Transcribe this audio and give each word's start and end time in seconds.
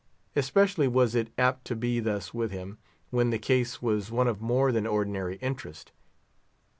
Especially 0.35 0.87
was 0.87 1.13
it 1.13 1.29
apt 1.37 1.63
to 1.65 1.75
be 1.75 1.99
thus 1.99 2.33
with 2.33 2.49
him, 2.49 2.79
when 3.11 3.29
the 3.29 3.37
case 3.37 3.83
was 3.83 4.09
one 4.09 4.27
of 4.27 4.41
more 4.41 4.71
than 4.71 4.87
ordinary 4.87 5.35
interest. 5.43 5.91